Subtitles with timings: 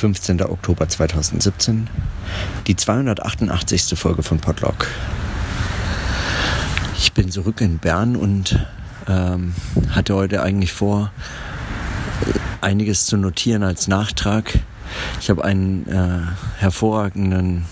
[0.00, 0.40] 15.
[0.40, 1.86] Oktober 2017,
[2.66, 3.98] die 288.
[3.98, 4.86] Folge von Podlog.
[6.96, 8.66] Ich bin zurück in Bern und
[9.06, 9.52] ähm,
[9.90, 11.12] hatte heute eigentlich vor,
[12.62, 14.60] einiges zu notieren als Nachtrag.
[15.20, 17.66] Ich habe einen äh, hervorragenden,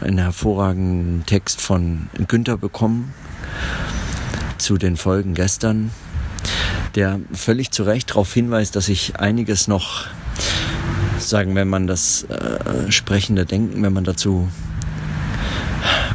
[0.00, 3.12] einen hervorragenden Text von Günther bekommen
[4.58, 5.90] zu den Folgen gestern,
[6.94, 10.06] der völlig zu Recht darauf hinweist, dass ich einiges noch
[11.28, 14.48] sagen, wenn man das äh, sprechende Denken, wenn man dazu,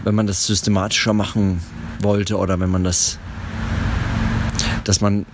[0.03, 1.61] wenn man das systematischer machen
[2.01, 3.19] wollte oder wenn man das,
[4.83, 5.25] dass man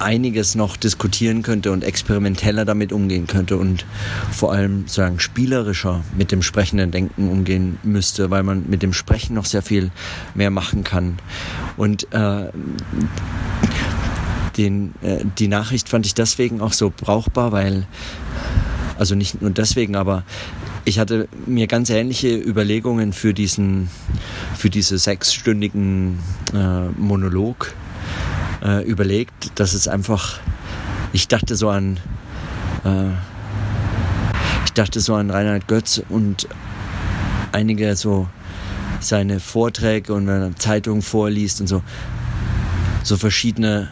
[0.00, 3.84] einiges noch diskutieren könnte und experimenteller damit umgehen könnte und
[4.30, 9.34] vor allem sagen spielerischer mit dem sprechenden Denken umgehen müsste, weil man mit dem Sprechen
[9.34, 9.90] noch sehr viel
[10.34, 11.18] mehr machen kann.
[11.76, 12.50] Und äh,
[14.58, 17.86] den, äh, die Nachricht fand ich deswegen auch so brauchbar, weil,
[18.98, 20.24] also nicht nur deswegen, aber
[20.84, 23.88] ich hatte mir ganz ähnliche Überlegungen für diesen,
[24.56, 26.18] für diese sechsstündigen
[26.52, 27.74] äh, Monolog
[28.62, 30.40] äh, überlegt, dass es einfach,
[31.12, 31.98] ich dachte so an,
[32.84, 33.10] äh,
[34.64, 36.48] ich dachte so an Reinhard Götz und
[37.52, 38.28] einige so
[39.00, 41.82] seine Vorträge und wenn er Zeitungen vorliest und so,
[43.02, 43.88] so verschiedene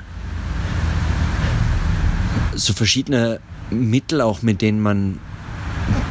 [2.57, 3.41] so verschiedene
[3.71, 5.19] Mittel auch, mit denen man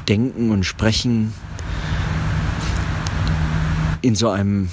[0.07, 1.33] denken und sprechen
[4.01, 4.69] in so einem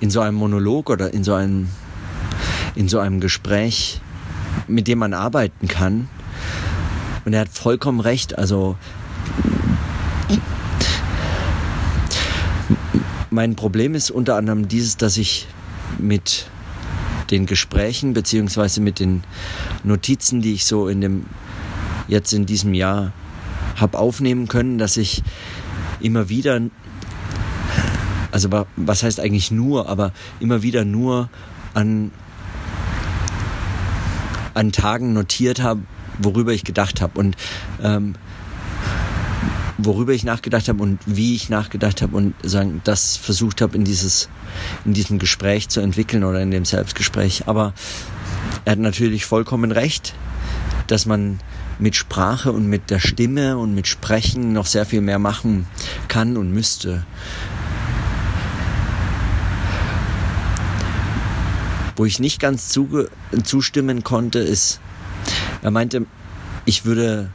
[0.00, 1.68] in so einem Monolog oder in so einem
[2.74, 4.00] in so einem Gespräch,
[4.66, 6.08] mit dem man arbeiten kann.
[7.24, 8.38] Und er hat vollkommen recht.
[8.38, 8.76] Also
[13.30, 15.46] mein Problem ist unter anderem dieses, dass ich
[15.98, 16.46] mit
[17.32, 19.24] den Gesprächen beziehungsweise mit den
[19.82, 21.26] Notizen, die ich so in dem
[22.06, 23.12] jetzt in diesem Jahr
[23.76, 25.22] habe aufnehmen können, dass ich
[26.00, 26.60] immer wieder,
[28.30, 31.28] also was heißt eigentlich nur, aber immer wieder nur
[31.74, 32.12] an
[34.54, 35.80] an Tagen notiert habe,
[36.18, 37.36] worüber ich gedacht habe und
[37.82, 38.14] ähm,
[39.84, 43.84] worüber ich nachgedacht habe und wie ich nachgedacht habe und sagen, das versucht habe in
[43.84, 44.28] dieses,
[44.84, 47.44] in diesem Gespräch zu entwickeln oder in dem Selbstgespräch.
[47.46, 47.72] Aber
[48.64, 50.14] er hat natürlich vollkommen recht,
[50.86, 51.40] dass man
[51.78, 55.66] mit Sprache und mit der Stimme und mit Sprechen noch sehr viel mehr machen
[56.08, 57.04] kann und müsste.
[61.96, 62.76] Wo ich nicht ganz
[63.42, 64.80] zustimmen konnte, ist,
[65.62, 66.06] er meinte,
[66.64, 67.30] ich würde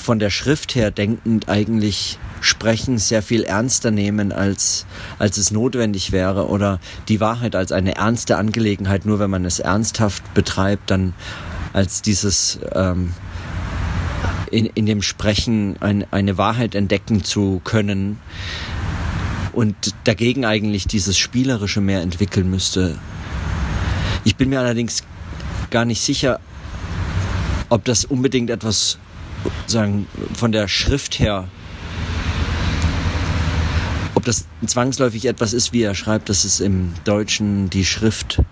[0.00, 4.86] von der Schrift her denkend eigentlich Sprechen sehr viel ernster nehmen, als,
[5.18, 9.60] als es notwendig wäre oder die Wahrheit als eine ernste Angelegenheit, nur wenn man es
[9.60, 11.12] ernsthaft betreibt, dann
[11.72, 13.12] als dieses ähm,
[14.50, 18.18] in, in dem Sprechen ein, eine Wahrheit entdecken zu können
[19.52, 22.98] und dagegen eigentlich dieses Spielerische mehr entwickeln müsste.
[24.24, 25.02] Ich bin mir allerdings
[25.70, 26.40] gar nicht sicher,
[27.68, 28.98] ob das unbedingt etwas
[29.66, 31.48] sagen, von der Schrift her,
[34.14, 38.42] ob das zwangsläufig etwas ist, wie er schreibt, dass es im Deutschen die Schrift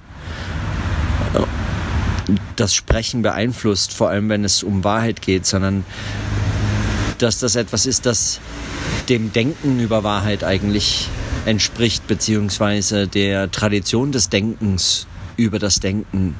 [2.56, 5.84] das Sprechen beeinflusst, vor allem wenn es um Wahrheit geht, sondern
[7.18, 8.40] dass das etwas ist, das
[9.08, 11.08] dem Denken über Wahrheit eigentlich
[11.46, 15.06] entspricht, beziehungsweise der Tradition des Denkens
[15.36, 16.34] über das Denken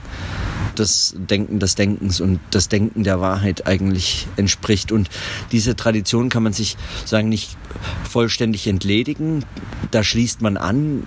[0.79, 4.93] das Denken des Denkens und das Denken der Wahrheit eigentlich entspricht.
[4.93, 5.09] Und
[5.53, 7.57] diese Tradition kann man sich sagen nicht
[8.09, 9.45] vollständig entledigen.
[9.91, 11.07] Da schließt man an.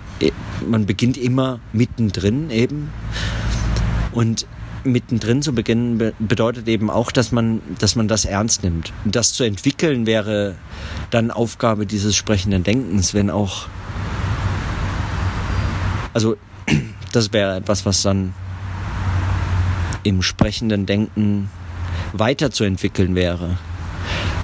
[0.66, 2.90] Man beginnt immer mittendrin eben.
[4.12, 4.46] Und
[4.84, 8.92] mittendrin zu beginnen bedeutet eben auch, dass man, dass man das ernst nimmt.
[9.04, 10.56] Und das zu entwickeln wäre
[11.10, 13.66] dann Aufgabe dieses sprechenden Denkens, wenn auch,
[16.12, 16.36] also
[17.12, 18.34] das wäre etwas, was dann
[20.02, 21.50] im sprechenden Denken
[22.12, 23.58] weiterzuentwickeln wäre.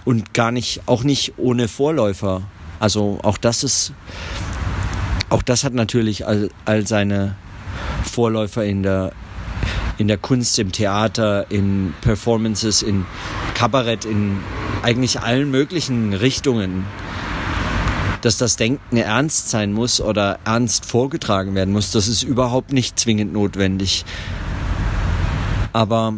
[0.05, 2.43] Und gar nicht, auch nicht ohne Vorläufer.
[2.81, 3.93] Also auch das ist,
[5.29, 7.37] auch das hat natürlich all, all seine
[8.05, 9.13] Vorläufer in der,
[9.99, 13.05] in der Kunst, im Theater, in Performances, in
[13.55, 14.39] Kabarett, in
[14.83, 16.87] eigentlich allen möglichen Richtungen.
[18.23, 22.99] Dass das Denken ernst sein muss oder ernst vorgetragen werden muss, das ist überhaupt nicht
[22.99, 24.05] zwingend notwendig
[25.73, 26.15] aber,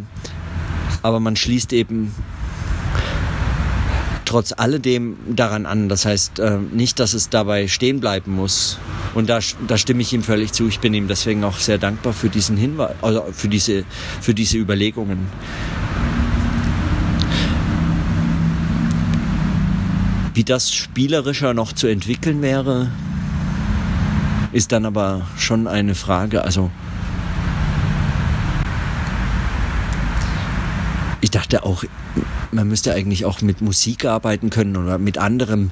[1.01, 2.13] aber man schließt eben
[4.31, 5.89] trotz alledem daran an.
[5.89, 8.79] Das heißt äh, nicht, dass es dabei stehen bleiben muss.
[9.13, 10.69] Und da, da stimme ich ihm völlig zu.
[10.69, 13.83] Ich bin ihm deswegen auch sehr dankbar für diesen Hinweis, also für diese,
[14.21, 15.27] für diese Überlegungen.
[20.33, 22.89] Wie das spielerischer noch zu entwickeln wäre,
[24.53, 26.45] ist dann aber schon eine Frage.
[26.45, 26.71] Also
[31.21, 31.83] ich dachte auch,
[32.51, 35.71] man müsste eigentlich auch mit Musik arbeiten können oder mit anderem,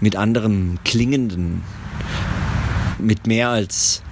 [0.00, 1.62] mit anderem klingenden,
[2.98, 4.02] mit mehr als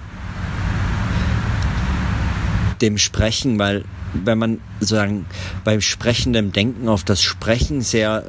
[2.81, 3.83] dem Sprechen, weil
[4.13, 5.25] wenn man sozusagen
[5.63, 8.23] beim sprechendem Denken auf das Sprechen sehr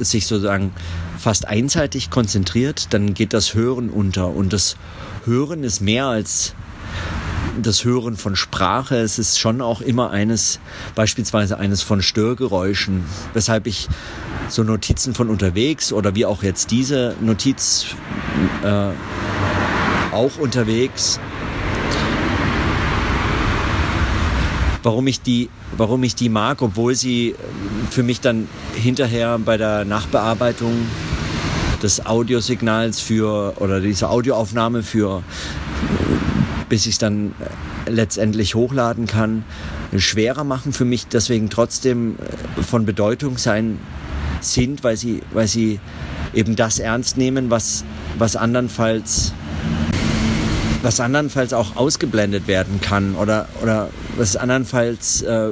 [0.00, 0.72] äh, sich sozusagen
[1.18, 4.28] fast einseitig konzentriert, dann geht das Hören unter.
[4.28, 4.76] Und das
[5.24, 6.54] Hören ist mehr als
[7.62, 8.96] das Hören von Sprache.
[8.96, 10.60] Es ist schon auch immer eines,
[10.94, 13.88] beispielsweise eines von Störgeräuschen, weshalb ich
[14.48, 17.86] so Notizen von unterwegs oder wie auch jetzt diese Notiz
[18.62, 18.90] äh,
[20.12, 21.18] auch unterwegs
[24.84, 27.34] warum ich die, warum ich die mag, obwohl sie
[27.90, 30.72] für mich dann hinterher bei der Nachbearbeitung
[31.82, 35.22] des Audiosignals für oder dieser Audioaufnahme für
[36.68, 37.34] bis ich es dann
[37.86, 39.44] letztendlich hochladen kann,
[39.96, 42.16] schwerer machen für mich, deswegen trotzdem
[42.66, 43.78] von Bedeutung sein
[44.40, 45.80] sind, weil sie, weil sie
[46.34, 47.84] eben das ernst nehmen, was,
[48.18, 49.32] was andernfalls
[50.82, 53.88] was andernfalls auch ausgeblendet werden kann oder, oder
[54.18, 55.48] was andernfalls äh,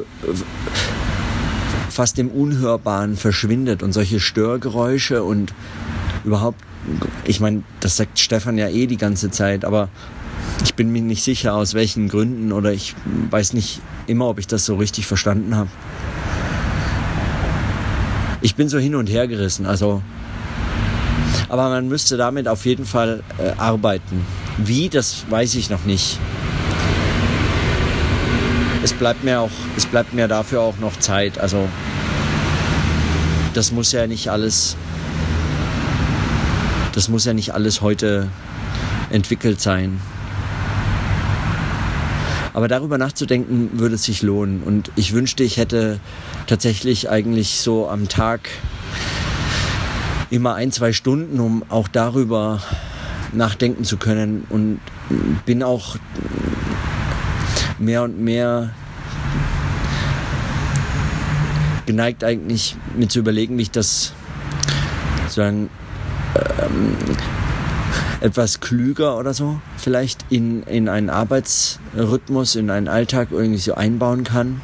[1.88, 5.54] fast im Unhörbaren verschwindet und solche Störgeräusche und
[6.24, 6.60] überhaupt,
[7.24, 9.88] ich meine, das sagt Stefan ja eh die ganze Zeit, aber
[10.64, 12.94] ich bin mir nicht sicher, aus welchen Gründen oder ich
[13.30, 15.68] weiß nicht immer, ob ich das so richtig verstanden habe.
[18.40, 20.02] Ich bin so hin und her gerissen, also.
[21.48, 24.24] Aber man müsste damit auf jeden Fall äh, arbeiten.
[24.56, 26.18] Wie, das weiß ich noch nicht.
[28.82, 31.38] Es bleibt mir auch, es bleibt mir dafür auch noch Zeit.
[31.38, 31.68] Also
[33.54, 34.76] das muss ja nicht alles,
[36.94, 38.28] das muss ja nicht alles heute
[39.10, 40.00] entwickelt sein.
[42.54, 44.62] Aber darüber nachzudenken würde es sich lohnen.
[44.62, 46.00] Und ich wünschte, ich hätte
[46.46, 48.48] tatsächlich eigentlich so am Tag
[50.30, 52.62] immer ein, zwei Stunden, um auch darüber
[53.32, 54.80] nachdenken zu können und
[55.46, 55.96] bin auch
[57.78, 58.70] mehr und mehr
[61.86, 64.12] geneigt eigentlich mir zu überlegen, wie ich das
[65.22, 65.68] sozusagen
[66.60, 66.96] ähm,
[68.22, 74.22] etwas klüger oder so vielleicht in, in einen Arbeitsrhythmus, in einen Alltag irgendwie so einbauen
[74.22, 74.60] kann.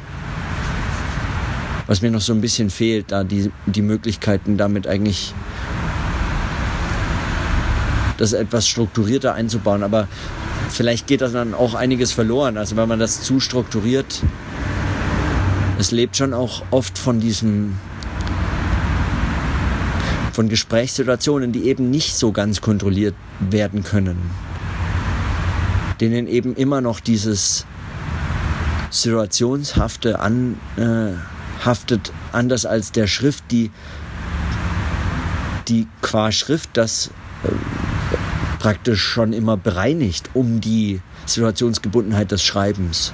[1.85, 5.33] Was mir noch so ein bisschen fehlt, da die, die Möglichkeiten damit eigentlich
[8.17, 9.83] das etwas strukturierter einzubauen.
[9.83, 10.07] Aber
[10.69, 12.57] vielleicht geht das dann auch einiges verloren.
[12.57, 14.21] Also wenn man das zu strukturiert,
[15.79, 17.73] es lebt schon auch oft von diesem
[20.39, 24.31] von Gesprächssituationen, die eben nicht so ganz kontrolliert werden können.
[25.99, 27.65] Denen eben immer noch dieses
[28.89, 33.69] Situationshafte anhaftet, äh, anders als der Schrift, die,
[35.67, 37.11] die qua Schrift das
[37.43, 37.49] äh,
[38.59, 43.11] praktisch schon immer bereinigt um die Situationsgebundenheit des Schreibens.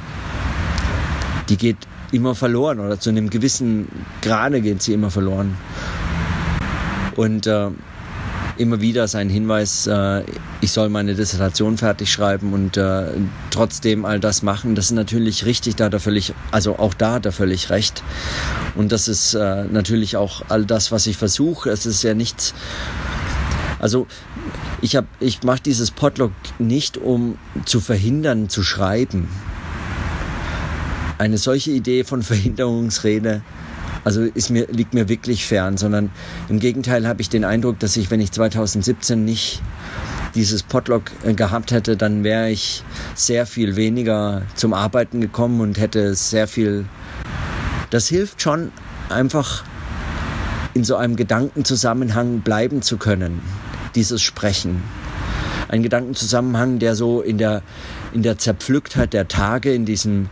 [1.50, 3.88] Die geht immer verloren oder zu einem gewissen
[4.22, 5.58] Grade geht sie immer verloren.
[7.16, 7.70] Und äh,
[8.58, 10.24] immer wieder sein Hinweis, äh,
[10.62, 13.08] ich soll meine Dissertation fertig schreiben und äh,
[13.52, 17.14] trotzdem all das machen, das ist natürlich richtig, da hat er völlig, also auch da
[17.14, 18.04] hat er völlig recht.
[18.76, 21.70] Und das ist äh, natürlich auch all das, was ich versuche.
[21.70, 22.54] Es ist ja nichts,
[23.80, 24.08] also
[24.82, 29.28] ich, hab, ich mache dieses Podlog nicht, um zu verhindern, zu schreiben.
[31.18, 33.42] Eine solche Idee von Verhinderungsrede
[34.06, 36.12] also ist mir, liegt mir wirklich fern, sondern
[36.48, 39.62] im Gegenteil habe ich den Eindruck, dass ich, wenn ich 2017 nicht
[40.36, 42.84] dieses Podlog äh, gehabt hätte, dann wäre ich
[43.16, 46.86] sehr viel weniger zum Arbeiten gekommen und hätte sehr viel.
[47.90, 48.72] Das hilft schon,
[49.10, 49.64] einfach
[50.76, 53.42] in so einem Gedankenzusammenhang bleiben zu können
[53.96, 54.84] dieses Sprechen.
[55.68, 57.64] Ein Gedankenzusammenhang, der so in der,
[58.14, 60.30] in der Zerpflücktheit der Tage, in diesem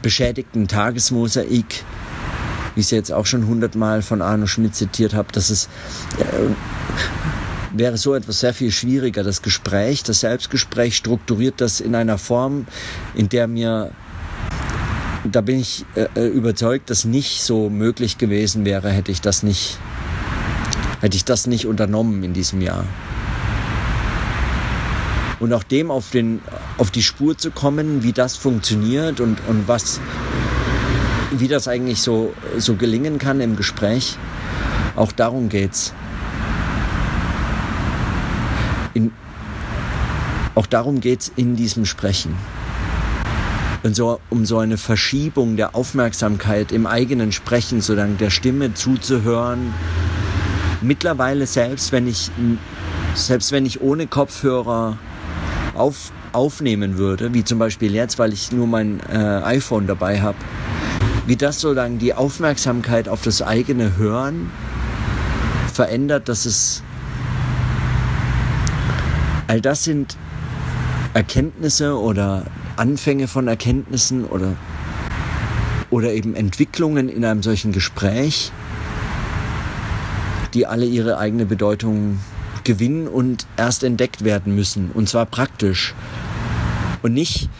[0.00, 1.84] beschädigten Tagesmosaik,
[2.74, 5.68] wie ich es jetzt auch schon hundertmal von Arno Schmidt zitiert habe, dass es
[6.18, 6.50] äh,
[7.74, 9.22] wäre so etwas sehr viel schwieriger.
[9.22, 12.66] Das Gespräch, das Selbstgespräch strukturiert das in einer Form,
[13.14, 13.90] in der mir
[15.24, 19.42] da bin ich äh, äh überzeugt, dass nicht so möglich gewesen wäre, hätte ich das
[19.42, 19.78] nicht
[21.02, 22.84] hätte ich das nicht unternommen in diesem Jahr.
[25.40, 26.40] Und auch dem auf, den,
[26.78, 30.00] auf die Spur zu kommen, wie das funktioniert und, und was,
[31.38, 34.16] wie das eigentlich so, so gelingen kann im Gespräch.
[34.96, 35.92] Auch darum geht's.
[38.94, 39.12] In,
[40.54, 42.36] auch darum geht es in diesem Sprechen.
[43.82, 48.74] Und so, um so eine Verschiebung der Aufmerksamkeit im eigenen Sprechen, so dann der Stimme
[48.74, 49.74] zuzuhören.
[50.82, 52.30] Mittlerweile selbst, wenn ich,
[53.14, 54.98] selbst wenn ich ohne Kopfhörer
[55.74, 60.38] auf, aufnehmen würde, wie zum Beispiel jetzt, weil ich nur mein äh, iPhone dabei habe,
[61.26, 64.50] wie das sozusagen die Aufmerksamkeit auf das eigene Hören
[65.72, 66.82] verändert, dass es
[69.46, 70.16] all das sind
[71.14, 72.44] Erkenntnisse oder
[72.76, 74.54] Anfänge von Erkenntnissen oder,
[75.90, 78.50] oder eben Entwicklungen in einem solchen Gespräch,
[80.54, 82.18] die alle ihre eigene Bedeutung
[82.64, 84.90] gewinnen und erst entdeckt werden müssen.
[84.92, 85.94] Und zwar praktisch.
[87.02, 87.50] Und nicht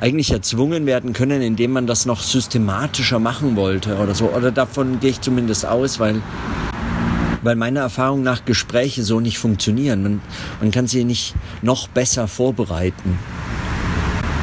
[0.00, 4.30] eigentlich erzwungen werden können, indem man das noch systematischer machen wollte oder so.
[4.30, 6.22] Oder davon gehe ich zumindest aus, weil
[7.42, 10.02] weil meiner Erfahrung nach Gespräche so nicht funktionieren.
[10.02, 10.22] Man,
[10.60, 13.18] man kann sie nicht noch besser vorbereiten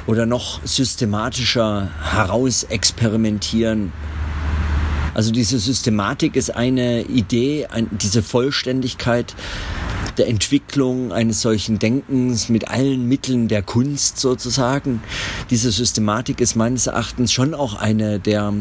[0.07, 3.91] oder noch systematischer herausexperimentieren.
[5.13, 9.35] Also diese Systematik ist eine Idee, ein, diese Vollständigkeit
[10.17, 15.01] der Entwicklung eines solchen Denkens mit allen Mitteln der Kunst sozusagen.
[15.49, 18.53] Diese Systematik ist meines Erachtens schon auch eine der,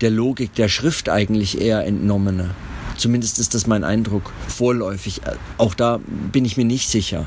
[0.00, 2.50] der Logik der Schrift eigentlich eher entnommene.
[2.96, 5.20] Zumindest ist das mein Eindruck vorläufig.
[5.58, 7.26] Auch da bin ich mir nicht sicher.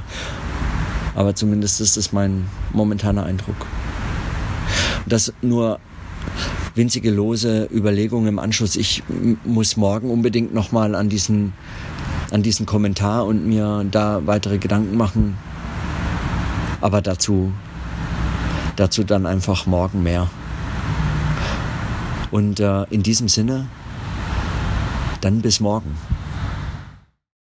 [1.15, 3.55] Aber zumindest ist das mein momentaner Eindruck.
[5.05, 5.79] Das nur
[6.75, 8.75] winzige lose Überlegungen im Anschluss.
[8.75, 9.03] Ich
[9.45, 11.53] muss morgen unbedingt nochmal an diesen,
[12.31, 15.37] an diesen Kommentar und mir da weitere Gedanken machen.
[16.81, 17.51] Aber dazu,
[18.75, 20.27] dazu dann einfach morgen mehr.
[22.31, 23.67] Und äh, in diesem Sinne,
[25.21, 25.97] dann bis morgen.